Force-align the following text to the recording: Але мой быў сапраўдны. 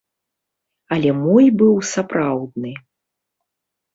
Але 0.95 1.11
мой 1.25 1.45
быў 1.59 1.75
сапраўдны. 1.93 2.71